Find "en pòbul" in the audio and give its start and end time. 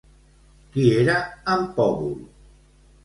1.57-2.17